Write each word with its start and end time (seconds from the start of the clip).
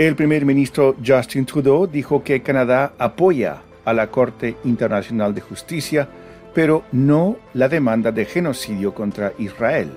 El 0.00 0.16
primer 0.16 0.46
ministro 0.46 0.96
Justin 1.06 1.44
Trudeau 1.44 1.86
dijo 1.86 2.24
que 2.24 2.40
Canadá 2.40 2.94
apoya 2.96 3.58
a 3.84 3.92
la 3.92 4.06
Corte 4.06 4.56
Internacional 4.64 5.34
de 5.34 5.42
Justicia, 5.42 6.08
pero 6.54 6.84
no 6.90 7.36
la 7.52 7.68
demanda 7.68 8.10
de 8.10 8.24
genocidio 8.24 8.94
contra 8.94 9.34
Israel. 9.36 9.90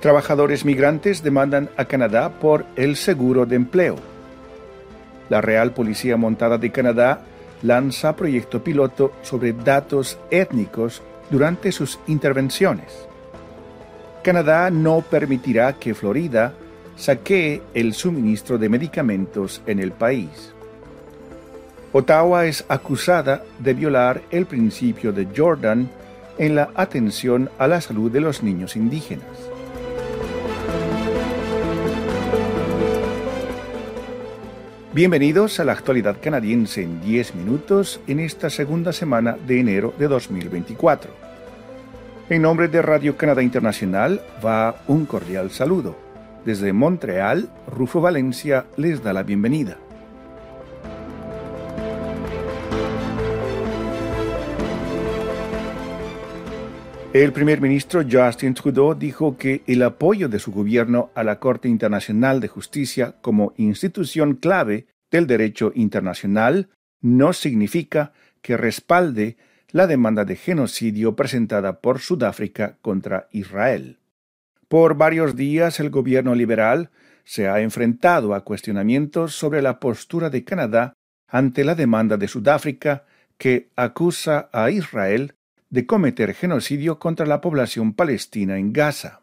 Trabajadores 0.00 0.66
migrantes 0.66 1.22
demandan 1.22 1.70
a 1.78 1.86
Canadá 1.86 2.38
por 2.38 2.66
el 2.76 2.96
seguro 2.96 3.46
de 3.46 3.56
empleo. 3.56 3.96
La 5.30 5.40
Real 5.40 5.72
Policía 5.72 6.18
Montada 6.18 6.58
de 6.58 6.70
Canadá 6.70 7.22
lanza 7.62 8.14
proyecto 8.14 8.62
piloto 8.62 9.10
sobre 9.22 9.54
datos 9.54 10.18
étnicos 10.30 11.00
durante 11.30 11.72
sus 11.72 11.98
intervenciones. 12.08 13.08
Canadá 14.22 14.68
no 14.68 15.00
permitirá 15.00 15.72
que 15.72 15.94
Florida 15.94 16.52
saquee 16.96 17.62
el 17.74 17.94
suministro 17.94 18.58
de 18.58 18.68
medicamentos 18.68 19.62
en 19.66 19.78
el 19.78 19.92
país. 19.92 20.52
Ottawa 21.92 22.46
es 22.46 22.64
acusada 22.68 23.42
de 23.58 23.74
violar 23.74 24.22
el 24.30 24.46
principio 24.46 25.12
de 25.12 25.28
Jordan 25.34 25.88
en 26.38 26.54
la 26.54 26.70
atención 26.74 27.48
a 27.58 27.66
la 27.66 27.80
salud 27.80 28.10
de 28.10 28.20
los 28.20 28.42
niños 28.42 28.76
indígenas. 28.76 29.24
Bienvenidos 34.92 35.60
a 35.60 35.64
la 35.64 35.72
actualidad 35.72 36.16
canadiense 36.22 36.82
en 36.82 37.02
10 37.02 37.34
minutos 37.34 38.00
en 38.06 38.18
esta 38.18 38.48
segunda 38.48 38.94
semana 38.94 39.36
de 39.46 39.60
enero 39.60 39.94
de 39.98 40.08
2024. 40.08 41.10
En 42.30 42.42
nombre 42.42 42.68
de 42.68 42.80
Radio 42.80 43.16
Canadá 43.16 43.42
Internacional 43.42 44.22
va 44.44 44.82
un 44.88 45.04
cordial 45.04 45.50
saludo. 45.50 46.05
Desde 46.46 46.72
Montreal, 46.72 47.50
Rufo 47.66 48.00
Valencia 48.00 48.66
les 48.76 49.02
da 49.02 49.12
la 49.12 49.24
bienvenida. 49.24 49.78
El 57.12 57.32
primer 57.32 57.60
ministro 57.60 58.04
Justin 58.08 58.54
Trudeau 58.54 58.94
dijo 58.94 59.36
que 59.36 59.64
el 59.66 59.82
apoyo 59.82 60.28
de 60.28 60.38
su 60.38 60.52
gobierno 60.52 61.10
a 61.16 61.24
la 61.24 61.40
Corte 61.40 61.66
Internacional 61.66 62.38
de 62.38 62.46
Justicia 62.46 63.16
como 63.22 63.52
institución 63.56 64.36
clave 64.36 64.86
del 65.10 65.26
derecho 65.26 65.72
internacional 65.74 66.68
no 67.00 67.32
significa 67.32 68.12
que 68.40 68.56
respalde 68.56 69.36
la 69.72 69.88
demanda 69.88 70.24
de 70.24 70.36
genocidio 70.36 71.16
presentada 71.16 71.80
por 71.80 71.98
Sudáfrica 71.98 72.76
contra 72.82 73.26
Israel. 73.32 73.98
Por 74.68 74.96
varios 74.96 75.36
días 75.36 75.78
el 75.78 75.90
gobierno 75.90 76.34
liberal 76.34 76.90
se 77.24 77.48
ha 77.48 77.60
enfrentado 77.60 78.34
a 78.34 78.44
cuestionamientos 78.44 79.34
sobre 79.34 79.62
la 79.62 79.78
postura 79.78 80.28
de 80.28 80.44
Canadá 80.44 80.94
ante 81.28 81.64
la 81.64 81.74
demanda 81.74 82.16
de 82.16 82.28
Sudáfrica 82.28 83.04
que 83.38 83.70
acusa 83.76 84.48
a 84.52 84.70
Israel 84.70 85.34
de 85.70 85.86
cometer 85.86 86.34
genocidio 86.34 86.98
contra 86.98 87.26
la 87.26 87.40
población 87.40 87.94
palestina 87.94 88.58
en 88.58 88.72
Gaza. 88.72 89.22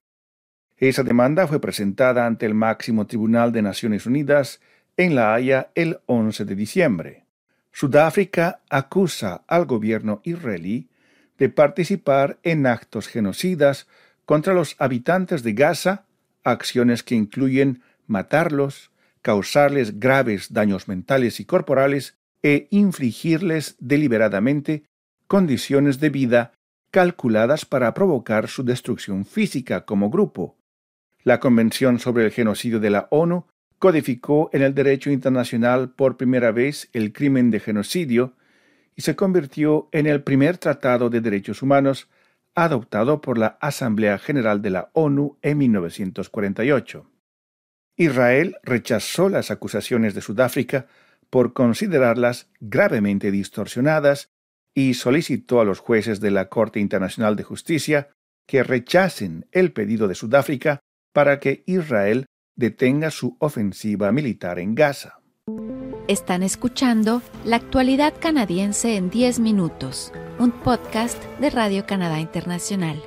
Esa 0.78 1.04
demanda 1.04 1.48
fue 1.48 1.60
presentada 1.60 2.26
ante 2.26 2.46
el 2.46 2.54
máximo 2.54 3.06
tribunal 3.08 3.52
de 3.52 3.62
Naciones 3.62 4.06
Unidas 4.06 4.62
en 4.98 5.16
La 5.16 5.34
Haya 5.34 5.72
el 5.76 6.00
11 6.06 6.46
de 6.46 6.56
diciembre. 6.56 7.26
Sudáfrica 7.72 8.62
acusa 8.70 9.44
al 9.48 9.66
gobierno 9.66 10.22
israelí 10.24 10.90
de 11.38 11.50
participar 11.50 12.38
en 12.44 12.68
actos 12.68 13.08
genocidas 13.08 13.88
contra 14.26 14.54
los 14.54 14.76
habitantes 14.80 15.44
de 15.44 15.54
Gaza, 15.54 16.06
acciones 16.44 17.04
que 17.04 17.16
incluyen 17.16 17.82
matarlos, 18.08 18.92
causarles 19.22 20.00
graves 20.00 20.54
daños 20.54 20.88
mentales 20.88 21.40
y 21.40 21.46
corporales 21.46 22.18
e 22.42 22.68
infligirles 22.72 23.76
deliberadamente 23.80 24.84
condiciones 25.28 26.00
de 26.00 26.10
vida 26.10 26.54
calculadas 26.92 27.66
para 27.66 27.94
provocar 27.94 28.48
su 28.48 28.64
destrucción 28.64 29.26
física 29.26 29.86
como 29.86 30.10
grupo. 30.10 30.58
La 31.24 31.40
Convención 31.40 32.00
sobre 32.00 32.26
el 32.26 32.32
Genocidio 32.32 32.80
de 32.80 32.90
la 32.90 33.08
ONU 33.10 33.48
codificó 33.80 34.50
en 34.54 34.62
el 34.62 34.76
derecho 34.76 35.10
internacional 35.10 35.90
por 35.90 36.18
primera 36.18 36.52
vez 36.52 36.90
el 36.94 37.12
crimen 37.12 37.50
de 37.50 37.60
genocidio 37.60 38.34
y 38.96 39.02
se 39.02 39.16
convirtió 39.16 39.90
en 39.92 40.06
el 40.06 40.22
primer 40.22 40.58
tratado 40.58 41.10
de 41.10 41.22
derechos 41.22 41.62
humanos 41.62 42.08
adoptado 42.56 43.22
por 43.22 43.38
la 43.38 43.58
Asamblea 43.62 44.18
General 44.18 44.62
de 44.62 44.70
la 44.70 44.90
ONU 44.94 45.38
en 45.42 45.58
1948. 45.58 47.10
Israel 47.96 48.58
rechazó 48.64 49.30
las 49.30 49.52
acusaciones 49.52 50.14
de 50.14 50.22
Sudáfrica 50.22 50.88
por 51.30 51.54
considerarlas 51.54 52.50
gravemente 52.60 53.32
distorsionadas 53.32 54.30
y 54.76 54.96
solicitó 54.96 55.62
a 55.62 55.66
los 55.66 55.80
jueces 55.80 56.20
de 56.20 56.32
la 56.32 56.50
Corte 56.50 56.80
Internacional 56.80 57.36
de 57.36 57.44
Justicia 57.44 58.10
que 58.48 58.64
rechacen 58.64 59.48
el 59.52 59.72
pedido 59.72 60.08
de 60.08 60.16
Sudáfrica 60.16 60.80
para 61.14 61.40
que 61.40 61.64
Israel 61.66 62.26
detenga 62.56 63.12
su 63.12 63.38
ofensiva 63.40 64.12
militar 64.12 64.60
en 64.60 64.76
Gaza. 64.76 65.20
Están 66.08 66.44
escuchando 66.44 67.22
La 67.46 67.56
actualidad 67.56 68.14
canadiense 68.20 68.98
en 68.98 69.10
10 69.10 69.40
minutos, 69.40 70.12
un 70.40 70.52
podcast 70.52 71.24
de 71.40 71.50
Radio 71.50 71.86
Canadá 71.86 72.20
Internacional. 72.20 73.02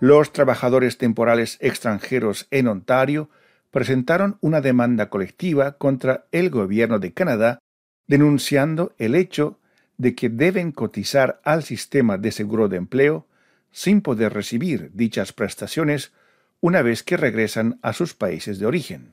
Los 0.00 0.32
trabajadores 0.32 0.98
temporales 0.98 1.56
extranjeros 1.60 2.46
en 2.50 2.68
Ontario 2.68 3.30
presentaron 3.70 4.36
una 4.40 4.60
demanda 4.60 5.08
colectiva 5.08 5.72
contra 5.78 6.26
el 6.30 6.50
gobierno 6.50 6.98
de 6.98 7.12
Canadá 7.12 7.58
denunciando 8.06 8.92
el 8.98 9.14
hecho 9.14 9.58
de 9.96 10.14
que 10.14 10.28
deben 10.28 10.70
cotizar 10.72 11.40
al 11.44 11.62
sistema 11.62 12.18
de 12.18 12.30
seguro 12.30 12.68
de 12.68 12.76
empleo 12.76 13.26
sin 13.70 14.00
poder 14.00 14.32
recibir 14.32 14.90
dichas 14.94 15.32
prestaciones 15.32 16.12
una 16.60 16.82
vez 16.82 17.02
que 17.02 17.16
regresan 17.16 17.78
a 17.82 17.92
sus 17.92 18.14
países 18.14 18.58
de 18.58 18.66
origen. 18.66 19.12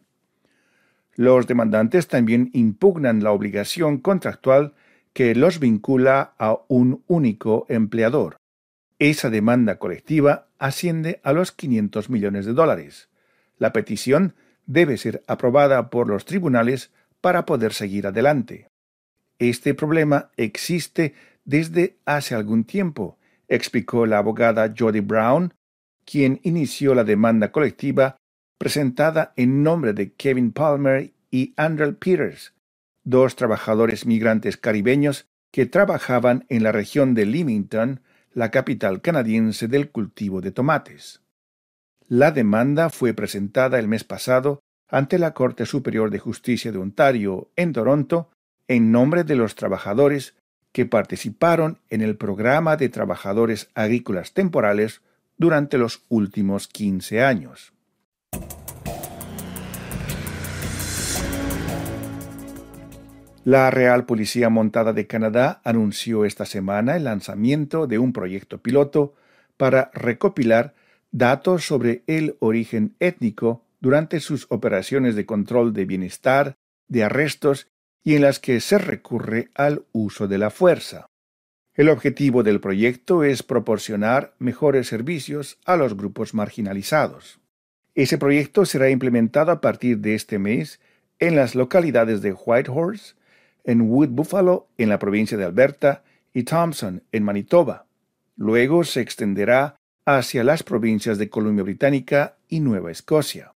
Los 1.16 1.48
demandantes 1.48 2.08
también 2.08 2.50
impugnan 2.54 3.24
la 3.24 3.32
obligación 3.32 4.00
contractual 4.00 4.74
que 5.16 5.34
los 5.34 5.62
vincula 5.62 6.36
a 6.38 6.60
un 6.68 7.06
único 7.08 7.66
empleador. 7.70 8.36
Esa 9.00 9.30
demanda 9.30 9.80
colectiva 9.80 10.50
asciende 10.60 11.22
a 11.24 11.32
los 11.32 11.54
500 11.54 12.10
millones 12.10 12.46
de 12.46 12.52
dólares. 12.52 13.08
La 13.58 13.72
petición 13.72 14.36
debe 14.66 14.98
ser 14.98 15.24
aprobada 15.26 15.90
por 15.90 16.10
los 16.10 16.26
tribunales 16.26 16.92
para 17.22 17.46
poder 17.46 17.72
seguir 17.72 18.08
adelante. 18.08 18.68
Este 19.40 19.74
problema 19.74 20.32
existe 20.36 21.14
desde 21.46 21.96
hace 22.04 22.36
algún 22.36 22.66
tiempo, 22.66 23.18
explicó 23.48 24.06
la 24.06 24.18
abogada 24.18 24.74
Jody 24.78 25.00
Brown, 25.00 25.54
quien 26.04 26.42
inició 26.44 26.94
la 26.94 27.06
demanda 27.06 27.54
colectiva 27.54 28.18
presentada 28.58 29.32
en 29.38 29.64
nombre 29.64 29.94
de 29.94 30.12
Kevin 30.12 30.52
Palmer 30.52 31.14
y 31.32 31.54
Andrew 31.56 31.96
Peters, 31.96 32.55
dos 33.06 33.36
trabajadores 33.38 34.06
migrantes 34.06 34.58
caribeños 34.58 35.28
que 35.52 35.66
trabajaban 35.66 36.46
en 36.50 36.64
la 36.64 36.74
región 36.74 37.14
de 37.14 37.26
Leamington, 37.26 38.02
la 38.34 38.52
capital 38.52 39.02
canadiense 39.02 39.70
del 39.70 39.90
cultivo 39.90 40.42
de 40.42 40.52
tomates. 40.52 41.22
La 42.08 42.32
demanda 42.32 42.90
fue 42.90 43.14
presentada 43.14 43.80
el 43.80 43.88
mes 43.88 44.04
pasado 44.04 44.60
ante 44.90 45.18
la 45.18 45.34
Corte 45.34 45.66
Superior 45.66 46.12
de 46.12 46.20
Justicia 46.20 46.72
de 46.72 46.78
Ontario, 46.78 47.50
en 47.56 47.72
Toronto, 47.72 48.30
en 48.68 48.92
nombre 48.92 49.24
de 49.24 49.36
los 49.36 49.56
trabajadores 49.56 50.36
que 50.72 50.86
participaron 50.86 51.80
en 51.90 52.02
el 52.02 52.18
programa 52.18 52.76
de 52.76 52.90
trabajadores 52.90 53.70
agrícolas 53.76 54.34
temporales 54.34 55.02
durante 55.38 55.78
los 55.78 56.04
últimos 56.10 56.68
15 56.68 57.24
años. 57.24 57.75
La 63.46 63.70
Real 63.70 64.08
Policía 64.08 64.50
Montada 64.50 64.92
de 64.92 65.06
Canadá 65.06 65.62
anunció 65.64 66.26
esta 66.26 66.48
semana 66.48 66.96
el 66.96 67.04
lanzamiento 67.04 67.86
de 67.86 68.00
un 68.00 68.12
proyecto 68.12 68.58
piloto 68.58 69.14
para 69.56 69.92
recopilar 69.94 70.74
datos 71.12 71.64
sobre 71.64 72.02
el 72.08 72.38
origen 72.40 72.96
étnico 73.00 73.64
durante 73.80 74.20
sus 74.20 74.48
operaciones 74.50 75.16
de 75.16 75.28
control 75.28 75.74
de 75.74 75.86
bienestar, 75.86 76.56
de 76.88 77.04
arrestos 77.04 77.68
y 78.04 78.16
en 78.16 78.24
las 78.24 78.40
que 78.40 78.60
se 78.62 78.80
recurre 78.80 79.50
al 79.54 79.84
uso 79.92 80.28
de 80.28 80.40
la 80.40 80.50
fuerza. 80.50 81.06
El 81.76 81.90
objetivo 81.90 82.42
del 82.42 82.60
proyecto 82.60 83.24
es 83.24 83.44
proporcionar 83.44 84.34
mejores 84.40 84.88
servicios 84.88 85.60
a 85.66 85.76
los 85.76 85.96
grupos 85.96 86.34
marginalizados. 86.34 87.40
Ese 87.94 88.18
proyecto 88.18 88.66
será 88.66 88.90
implementado 88.90 89.52
a 89.52 89.62
partir 89.62 90.00
de 90.00 90.16
este 90.16 90.40
mes 90.40 90.80
en 91.20 91.36
las 91.36 91.54
localidades 91.54 92.24
de 92.24 92.34
Whitehorse, 92.34 93.14
en 93.66 93.82
Wood 93.82 94.10
Buffalo, 94.10 94.68
en 94.78 94.90
la 94.90 95.00
provincia 95.00 95.38
de 95.38 95.46
Alberta, 95.46 96.04
y 96.34 96.44
Thompson, 96.44 97.04
en 97.12 97.24
Manitoba. 97.24 97.88
Luego 98.36 98.84
se 98.84 99.02
extenderá 99.02 99.76
hacia 100.06 100.44
las 100.44 100.64
provincias 100.64 101.18
de 101.18 101.30
Columbia 101.30 101.64
Británica 101.64 102.38
y 102.48 102.60
Nueva 102.60 102.92
Escocia. 102.92 103.54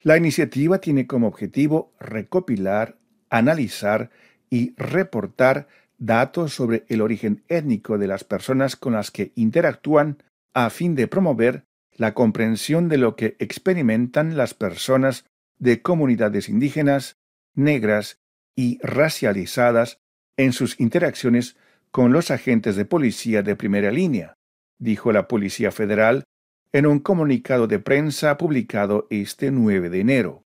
La 0.00 0.16
iniciativa 0.16 0.78
tiene 0.78 1.06
como 1.06 1.28
objetivo 1.28 1.92
recopilar, 2.00 2.96
analizar 3.30 4.10
y 4.50 4.74
reportar 4.76 5.68
datos 5.98 6.54
sobre 6.54 6.84
el 6.88 7.00
origen 7.00 7.44
étnico 7.48 7.98
de 7.98 8.08
las 8.08 8.24
personas 8.24 8.76
con 8.76 8.94
las 8.94 9.10
que 9.10 9.32
interactúan 9.36 10.22
a 10.54 10.70
fin 10.70 10.94
de 10.94 11.06
promover 11.06 11.64
la 11.94 12.14
comprensión 12.14 12.88
de 12.88 12.98
lo 12.98 13.16
que 13.16 13.36
experimentan 13.38 14.36
las 14.36 14.54
personas 14.54 15.24
de 15.58 15.82
comunidades 15.82 16.48
indígenas, 16.48 17.16
negras 17.54 18.18
y 18.56 18.78
racializadas 18.82 19.98
en 20.36 20.52
sus 20.52 20.78
interacciones 20.80 21.56
con 21.90 22.12
los 22.12 22.30
agentes 22.30 22.76
de 22.76 22.84
policía 22.84 23.42
de 23.42 23.56
primera 23.56 23.90
línea, 23.90 24.34
dijo 24.78 25.12
la 25.12 25.28
Policía 25.28 25.70
Federal 25.70 26.24
en 26.72 26.86
un 26.86 27.00
comunicado 27.00 27.66
de 27.66 27.78
prensa 27.78 28.38
publicado 28.38 29.06
este 29.10 29.50
9 29.50 29.90
de 29.90 30.00
enero. 30.00 30.44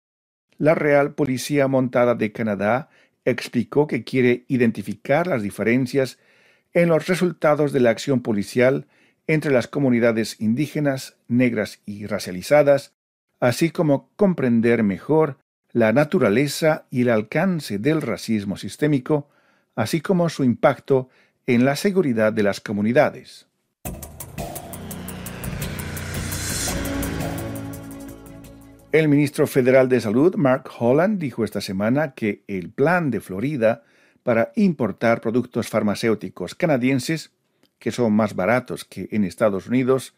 La 0.58 0.74
Real 0.74 1.14
Policía 1.14 1.66
Montada 1.66 2.14
de 2.14 2.32
Canadá 2.32 2.90
explicó 3.24 3.86
que 3.86 4.04
quiere 4.04 4.44
identificar 4.48 5.26
las 5.26 5.42
diferencias 5.42 6.18
en 6.72 6.88
los 6.88 7.06
resultados 7.06 7.72
de 7.72 7.80
la 7.80 7.90
acción 7.90 8.20
policial 8.20 8.86
entre 9.26 9.50
las 9.52 9.66
comunidades 9.66 10.40
indígenas, 10.40 11.16
negras 11.28 11.80
y 11.86 12.06
racializadas, 12.06 12.94
así 13.40 13.70
como 13.70 14.10
comprender 14.16 14.82
mejor 14.82 15.38
la 15.72 15.92
naturaleza 15.92 16.86
y 16.90 17.02
el 17.02 17.10
alcance 17.10 17.78
del 17.78 18.02
racismo 18.02 18.56
sistémico, 18.56 19.28
así 19.76 20.00
como 20.00 20.28
su 20.28 20.44
impacto 20.44 21.08
en 21.46 21.64
la 21.64 21.76
seguridad 21.76 22.32
de 22.32 22.42
las 22.42 22.60
comunidades. 22.60 23.46
El 28.92 29.06
ministro 29.06 29.46
federal 29.46 29.88
de 29.88 30.00
Salud, 30.00 30.34
Mark 30.34 30.68
Holland, 30.76 31.20
dijo 31.20 31.44
esta 31.44 31.60
semana 31.60 32.12
que 32.14 32.42
el 32.48 32.70
plan 32.70 33.12
de 33.12 33.20
Florida 33.20 33.84
para 34.24 34.50
importar 34.56 35.20
productos 35.20 35.68
farmacéuticos 35.68 36.56
canadienses, 36.56 37.30
que 37.78 37.92
son 37.92 38.12
más 38.12 38.34
baratos 38.34 38.84
que 38.84 39.08
en 39.12 39.24
Estados 39.24 39.68
Unidos, 39.68 40.14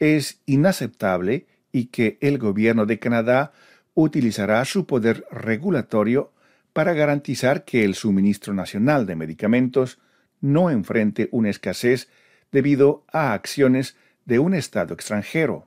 es 0.00 0.40
inaceptable 0.44 1.46
y 1.70 1.86
que 1.86 2.18
el 2.20 2.38
gobierno 2.38 2.84
de 2.84 2.98
Canadá 2.98 3.52
utilizará 3.94 4.64
su 4.64 4.86
poder 4.86 5.24
regulatorio 5.30 6.32
para 6.72 6.92
garantizar 6.92 7.64
que 7.64 7.84
el 7.84 7.94
suministro 7.94 8.54
nacional 8.54 9.06
de 9.06 9.16
medicamentos 9.16 9.98
no 10.40 10.70
enfrente 10.70 11.28
una 11.32 11.50
escasez 11.50 12.08
debido 12.52 13.04
a 13.12 13.32
acciones 13.32 13.96
de 14.24 14.38
un 14.38 14.54
Estado 14.54 14.94
extranjero. 14.94 15.66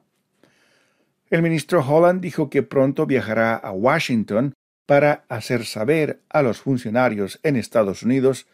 El 1.30 1.42
ministro 1.42 1.86
Holland 1.86 2.22
dijo 2.22 2.50
que 2.50 2.64
pronto 2.64 3.06
viajará 3.06 3.56
a 3.56 3.72
Washington 3.72 4.54
para 4.86 5.26
hacer 5.30 5.66
saber 5.66 6.22
a 6.30 6.42
los 6.42 6.60
funcionarios 6.60 7.40
en 7.44 7.56
Estados 7.56 8.04
Unidos 8.04 8.48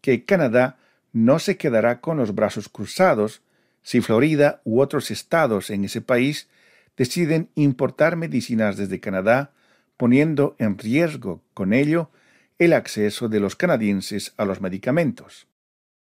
que 0.00 0.24
Canadá 0.24 0.78
no 1.12 1.38
se 1.38 1.56
quedará 1.56 2.00
con 2.00 2.16
los 2.16 2.34
brazos 2.34 2.68
cruzados 2.68 3.42
si 3.82 4.00
Florida 4.00 4.60
u 4.64 4.80
otros 4.80 5.10
estados 5.10 5.70
en 5.70 5.84
ese 5.84 6.00
país 6.00 6.48
deciden 6.96 7.50
importar 7.54 8.16
medicinas 8.16 8.76
desde 8.76 9.00
Canadá, 9.00 9.52
poniendo 9.96 10.56
en 10.58 10.78
riesgo 10.78 11.42
con 11.54 11.72
ello 11.72 12.10
el 12.58 12.72
acceso 12.72 13.28
de 13.28 13.40
los 13.40 13.56
canadienses 13.56 14.34
a 14.36 14.44
los 14.44 14.60
medicamentos. 14.60 15.46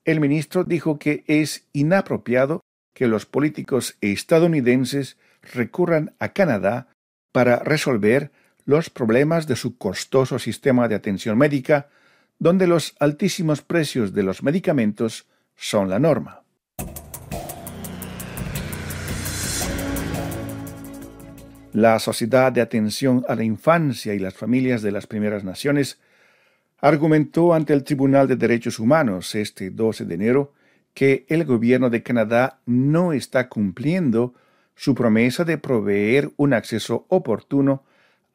El 0.06 0.20
ministro 0.20 0.64
dijo 0.64 0.98
que 0.98 1.24
es 1.28 1.68
inapropiado 1.74 2.62
que 2.94 3.08
los 3.08 3.26
políticos 3.26 3.98
estadounidenses 4.02 5.18
recurran 5.42 6.16
a 6.20 6.30
Canadá 6.30 6.88
para 7.31 7.60
resolver 7.60 8.31
los 8.66 8.90
problemas 8.90 9.48
de 9.48 9.56
su 9.56 9.78
costoso 9.78 10.40
sistema 10.40 10.88
de 10.88 10.96
atención 10.96 11.38
médica, 11.38 11.90
donde 12.40 12.68
los 12.68 12.96
altísimos 13.00 13.62
precios 13.62 14.14
de 14.14 14.24
los 14.24 14.44
medicamentos 14.44 15.28
son 15.56 15.90
la 15.90 16.00
norma. 16.00 16.44
La 21.74 22.00
Sociedad 22.00 22.51
de 22.51 22.62
Atención 22.62 23.24
a 23.27 23.36
la 23.36 23.44
Infancia 23.44 24.16
y 24.16 24.19
las 24.19 24.33
Familias 24.33 24.81
de 24.81 24.92
las 24.92 25.06
Primeras 25.06 25.44
Naciones 25.44 26.00
argumentó 26.80 27.54
ante 27.54 27.74
el 27.74 27.83
Tribunal 27.83 28.27
de 28.27 28.38
Derechos 28.38 28.80
Humanos 28.80 29.36
este 29.36 29.69
12 29.69 30.06
de 30.06 30.16
enero 30.16 30.54
que 30.95 31.27
el 31.30 31.45
gobierno 31.45 31.92
de 31.92 32.01
Canadá 32.01 32.60
no 32.66 33.13
está 33.13 33.50
cumpliendo 33.50 34.33
su 34.75 34.95
promesa 34.95 35.44
de 35.44 35.60
proveer 35.60 36.31
un 36.38 36.54
acceso 36.54 37.06
oportuno 37.07 37.83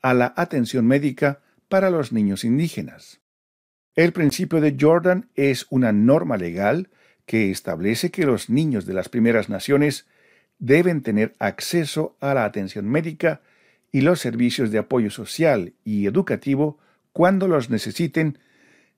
a 0.01 0.15
la 0.15 0.33
atención 0.37 0.87
médica 0.87 1.41
para 1.69 1.91
los 1.91 2.13
niños 2.13 2.45
indígenas. 2.45 3.21
El 3.97 4.13
principio 4.13 4.61
de 4.61 4.77
Jordan 4.79 5.29
es 5.35 5.67
una 5.71 5.91
norma 5.91 6.37
legal 6.37 6.89
que 7.27 7.51
establece 7.51 8.13
que 8.13 8.27
los 8.27 8.49
niños 8.49 8.87
de 8.87 8.95
las 8.95 9.09
primeras 9.09 9.49
naciones 9.49 10.07
deben 10.59 11.03
tener 11.03 11.35
acceso 11.39 12.17
a 12.21 12.35
la 12.35 12.45
atención 12.45 12.89
médica 12.89 13.41
y 13.93 14.01
los 14.01 14.21
servicios 14.21 14.71
de 14.71 14.79
apoyo 14.79 15.11
social 15.11 15.75
y 15.85 16.07
educativo 16.07 16.79
cuando 17.13 17.47
los 17.47 17.71
necesiten, 17.71 18.39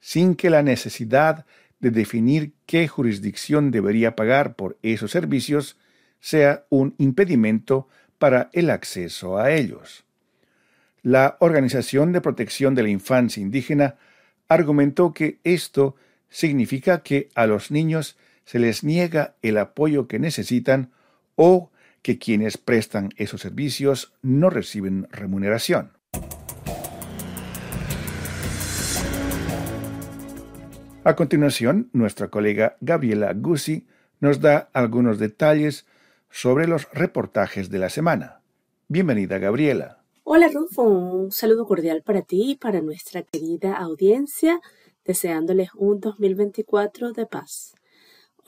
sin 0.01 0.37
que 0.37 0.51
la 0.51 0.63
necesidad 0.63 1.45
de 1.81 1.91
definir 1.91 2.55
qué 2.65 2.89
jurisdicción 2.89 3.71
debería 3.71 4.17
pagar 4.17 4.57
por 4.57 4.79
esos 4.83 5.11
servicios 5.11 5.77
sea 6.21 6.65
un 6.71 6.95
impedimento 6.99 7.89
para 8.19 8.49
el 8.53 8.71
acceso 8.71 9.39
a 9.39 9.53
ellos. 9.53 10.05
La 11.03 11.37
Organización 11.41 12.13
de 12.13 12.21
Protección 12.21 12.75
de 12.75 12.83
la 12.83 12.89
Infancia 12.89 13.41
Indígena 13.41 13.97
argumentó 14.49 15.13
que 15.13 15.39
esto 15.45 15.95
significa 16.29 17.03
que 17.03 17.29
a 17.35 17.47
los 17.47 17.71
niños 17.71 18.17
se 18.45 18.59
les 18.59 18.83
niega 18.83 19.35
el 19.43 19.59
apoyo 19.59 20.09
que 20.09 20.19
necesitan 20.19 20.91
o 21.37 21.71
que 22.03 22.19
quienes 22.19 22.59
prestan 22.59 23.11
esos 23.17 23.41
servicios 23.41 24.13
no 24.23 24.51
reciben 24.51 25.07
remuneración. 25.11 25.93
A 31.05 31.15
continuación, 31.15 31.89
nuestra 31.93 32.29
colega 32.31 32.77
Gabriela 32.81 33.33
Guzzi 33.33 33.87
nos 34.19 34.41
da 34.41 34.71
algunos 34.73 35.21
detalles 35.21 35.87
sobre 36.31 36.67
los 36.67 36.91
reportajes 36.93 37.71
de 37.71 37.79
la 37.79 37.91
semana. 37.91 38.41
Bienvenida, 38.89 39.39
Gabriela. 39.39 40.03
Hola, 40.25 40.49
Rufo. 40.49 40.83
Un 40.83 41.31
saludo 41.31 41.65
cordial 41.65 42.03
para 42.03 42.23
ti 42.23 42.51
y 42.51 42.57
para 42.57 42.81
nuestra 42.81 43.23
querida 43.23 43.77
audiencia, 43.77 44.61
deseándoles 45.05 45.71
un 45.77 46.01
2024 46.01 47.13
de 47.13 47.27
paz. 47.27 47.75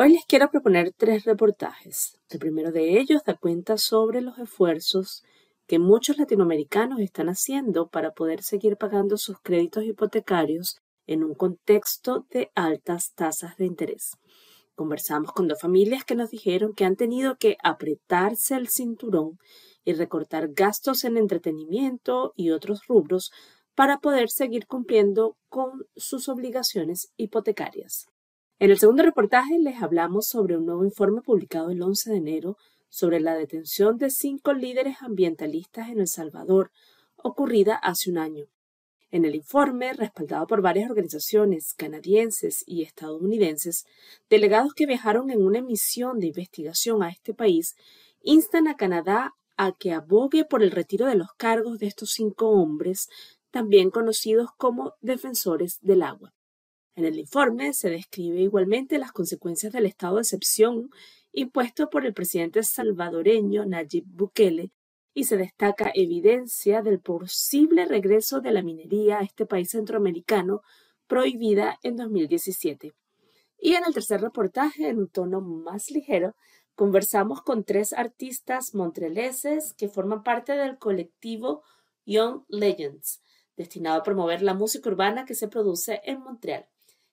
Hoy 0.00 0.12
les 0.12 0.24
quiero 0.26 0.48
proponer 0.48 0.92
tres 0.96 1.24
reportajes. 1.24 2.20
El 2.30 2.38
primero 2.38 2.70
de 2.70 3.00
ellos 3.00 3.24
da 3.26 3.34
cuenta 3.34 3.76
sobre 3.78 4.20
los 4.20 4.38
esfuerzos 4.38 5.24
que 5.66 5.80
muchos 5.80 6.18
latinoamericanos 6.18 7.00
están 7.00 7.28
haciendo 7.28 7.88
para 7.88 8.12
poder 8.12 8.44
seguir 8.44 8.76
pagando 8.76 9.16
sus 9.16 9.40
créditos 9.40 9.82
hipotecarios 9.82 10.78
en 11.08 11.24
un 11.24 11.34
contexto 11.34 12.24
de 12.30 12.52
altas 12.54 13.12
tasas 13.16 13.56
de 13.56 13.64
interés. 13.64 14.12
Conversamos 14.76 15.32
con 15.32 15.48
dos 15.48 15.60
familias 15.60 16.04
que 16.04 16.14
nos 16.14 16.30
dijeron 16.30 16.74
que 16.74 16.84
han 16.84 16.94
tenido 16.94 17.36
que 17.36 17.56
apretarse 17.64 18.54
el 18.54 18.68
cinturón 18.68 19.40
y 19.84 19.94
recortar 19.94 20.52
gastos 20.52 21.02
en 21.02 21.16
entretenimiento 21.16 22.34
y 22.36 22.50
otros 22.50 22.86
rubros 22.86 23.32
para 23.74 23.98
poder 23.98 24.30
seguir 24.30 24.68
cumpliendo 24.68 25.36
con 25.48 25.88
sus 25.96 26.28
obligaciones 26.28 27.12
hipotecarias. 27.16 28.06
En 28.60 28.72
el 28.72 28.78
segundo 28.80 29.04
reportaje 29.04 29.56
les 29.60 29.80
hablamos 29.80 30.26
sobre 30.26 30.56
un 30.56 30.66
nuevo 30.66 30.84
informe 30.84 31.22
publicado 31.22 31.70
el 31.70 31.80
11 31.80 32.10
de 32.10 32.16
enero 32.16 32.56
sobre 32.88 33.20
la 33.20 33.36
detención 33.36 33.98
de 33.98 34.10
cinco 34.10 34.52
líderes 34.52 34.96
ambientalistas 35.00 35.90
en 35.90 36.00
El 36.00 36.08
Salvador, 36.08 36.72
ocurrida 37.14 37.76
hace 37.76 38.10
un 38.10 38.18
año. 38.18 38.46
En 39.12 39.24
el 39.24 39.36
informe, 39.36 39.92
respaldado 39.92 40.48
por 40.48 40.60
varias 40.60 40.90
organizaciones 40.90 41.72
canadienses 41.72 42.64
y 42.66 42.82
estadounidenses, 42.82 43.86
delegados 44.28 44.74
que 44.74 44.86
viajaron 44.86 45.30
en 45.30 45.46
una 45.46 45.62
misión 45.62 46.18
de 46.18 46.26
investigación 46.26 47.04
a 47.04 47.10
este 47.10 47.34
país 47.34 47.76
instan 48.22 48.66
a 48.66 48.74
Canadá 48.74 49.34
a 49.56 49.70
que 49.70 49.92
abogue 49.92 50.44
por 50.44 50.64
el 50.64 50.72
retiro 50.72 51.06
de 51.06 51.14
los 51.14 51.32
cargos 51.36 51.78
de 51.78 51.86
estos 51.86 52.10
cinco 52.10 52.50
hombres, 52.50 53.08
también 53.52 53.90
conocidos 53.90 54.50
como 54.56 54.94
defensores 55.00 55.78
del 55.80 56.02
agua. 56.02 56.34
En 56.98 57.04
el 57.04 57.16
informe 57.16 57.74
se 57.74 57.90
describe 57.90 58.40
igualmente 58.40 58.98
las 58.98 59.12
consecuencias 59.12 59.72
del 59.72 59.86
estado 59.86 60.16
de 60.16 60.22
excepción 60.22 60.90
impuesto 61.30 61.90
por 61.90 62.04
el 62.04 62.12
presidente 62.12 62.64
salvadoreño 62.64 63.64
Nayib 63.66 64.04
Bukele 64.04 64.72
y 65.14 65.22
se 65.22 65.36
destaca 65.36 65.92
evidencia 65.94 66.82
del 66.82 66.98
posible 66.98 67.86
regreso 67.86 68.40
de 68.40 68.50
la 68.50 68.62
minería 68.62 69.20
a 69.20 69.22
este 69.22 69.46
país 69.46 69.70
centroamericano 69.70 70.62
prohibida 71.06 71.78
en 71.84 71.94
2017. 71.94 72.92
Y 73.60 73.74
en 73.74 73.84
el 73.84 73.94
tercer 73.94 74.20
reportaje, 74.20 74.88
en 74.88 74.98
un 74.98 75.08
tono 75.08 75.40
más 75.40 75.92
ligero, 75.92 76.34
conversamos 76.74 77.42
con 77.42 77.62
tres 77.62 77.92
artistas 77.92 78.74
montrealeses 78.74 79.72
que 79.72 79.88
forman 79.88 80.24
parte 80.24 80.56
del 80.56 80.78
colectivo 80.78 81.62
Young 82.06 82.42
Legends, 82.48 83.22
destinado 83.56 84.00
a 84.00 84.02
promover 84.02 84.42
la 84.42 84.54
música 84.54 84.90
urbana 84.90 85.26
que 85.26 85.36
se 85.36 85.46
produce 85.46 86.00
en 86.02 86.22
Montreal. 86.22 86.66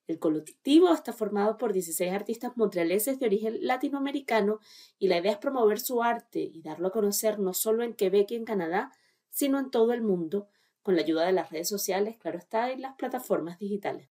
El 0.07 0.19
colectivo 0.19 0.93
está 0.93 1.13
formado 1.13 1.57
por 1.57 1.73
16 1.73 2.13
artistas 2.13 2.55
montrealeses 2.55 3.19
de 3.19 3.25
origen 3.25 3.57
latinoamericano 3.61 4.59
y 4.99 5.07
la 5.07 5.17
idea 5.17 5.31
es 5.33 5.37
promover 5.37 5.79
su 5.79 6.03
arte 6.03 6.39
y 6.39 6.61
darlo 6.61 6.89
a 6.89 6.91
conocer 6.91 7.39
no 7.39 7.53
solo 7.53 7.83
en 7.83 7.93
Quebec 7.93 8.31
y 8.31 8.35
en 8.35 8.45
Canadá, 8.45 8.91
sino 9.29 9.59
en 9.59 9.71
todo 9.71 9.93
el 9.93 10.01
mundo, 10.01 10.47
con 10.83 10.95
la 10.95 11.01
ayuda 11.01 11.25
de 11.25 11.31
las 11.31 11.49
redes 11.49 11.67
sociales, 11.67 12.17
claro 12.17 12.37
está, 12.37 12.71
y 12.71 12.77
las 12.77 12.95
plataformas 12.95 13.57
digitales. 13.57 14.09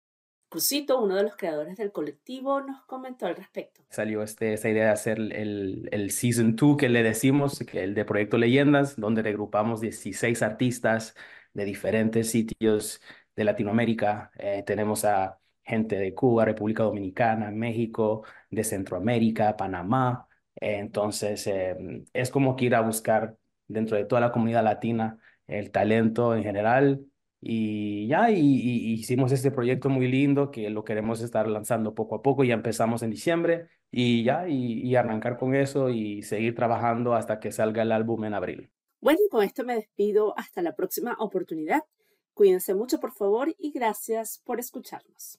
Crucito, 0.48 1.00
uno 1.00 1.16
de 1.16 1.24
los 1.24 1.36
creadores 1.36 1.76
del 1.76 1.92
colectivo, 1.92 2.60
nos 2.60 2.82
comentó 2.84 3.26
al 3.26 3.36
respecto. 3.36 3.82
Salió 3.88 4.22
este, 4.22 4.52
esta 4.52 4.68
idea 4.68 4.86
de 4.86 4.90
hacer 4.90 5.18
el, 5.18 5.88
el 5.92 6.10
Season 6.10 6.56
2 6.56 6.76
que 6.76 6.88
le 6.88 7.02
decimos, 7.02 7.58
que 7.60 7.84
el 7.84 7.94
de 7.94 8.04
Proyecto 8.04 8.38
Leyendas, 8.38 8.96
donde 8.96 9.22
regrupamos 9.22 9.80
16 9.80 10.42
artistas 10.42 11.14
de 11.52 11.64
diferentes 11.64 12.30
sitios 12.30 13.00
de 13.36 13.44
Latinoamérica. 13.44 14.30
Eh, 14.38 14.62
tenemos 14.66 15.04
a 15.04 15.39
gente 15.70 15.96
de 15.96 16.14
Cuba, 16.14 16.44
República 16.44 16.82
Dominicana, 16.82 17.50
México, 17.50 18.24
de 18.50 18.64
Centroamérica, 18.64 19.56
Panamá. 19.56 20.28
Entonces, 20.56 21.46
eh, 21.46 22.04
es 22.12 22.30
como 22.30 22.56
que 22.56 22.66
ir 22.66 22.74
a 22.74 22.82
buscar 22.82 23.36
dentro 23.68 23.96
de 23.96 24.04
toda 24.04 24.20
la 24.20 24.32
comunidad 24.32 24.64
latina 24.64 25.18
el 25.46 25.70
talento 25.70 26.34
en 26.36 26.42
general. 26.42 27.06
Y 27.40 28.06
ya, 28.08 28.30
y, 28.30 28.40
hicimos 28.92 29.32
este 29.32 29.50
proyecto 29.50 29.88
muy 29.88 30.08
lindo 30.08 30.50
que 30.50 30.68
lo 30.70 30.84
queremos 30.84 31.22
estar 31.22 31.48
lanzando 31.48 31.94
poco 31.94 32.16
a 32.16 32.22
poco. 32.22 32.44
Ya 32.44 32.54
empezamos 32.54 33.02
en 33.02 33.10
diciembre 33.10 33.68
y 33.90 34.24
ya, 34.24 34.48
y, 34.48 34.82
y 34.82 34.96
arrancar 34.96 35.38
con 35.38 35.54
eso 35.54 35.88
y 35.88 36.22
seguir 36.22 36.54
trabajando 36.54 37.14
hasta 37.14 37.40
que 37.40 37.52
salga 37.52 37.82
el 37.82 37.92
álbum 37.92 38.24
en 38.24 38.34
abril. 38.34 38.70
Bueno, 39.00 39.20
con 39.30 39.44
esto 39.44 39.64
me 39.64 39.76
despido. 39.76 40.34
Hasta 40.38 40.62
la 40.62 40.74
próxima 40.74 41.16
oportunidad. 41.18 41.84
Cuídense 42.34 42.74
mucho, 42.74 43.00
por 43.00 43.12
favor, 43.12 43.54
y 43.58 43.70
gracias 43.72 44.40
por 44.44 44.60
escucharnos. 44.60 45.38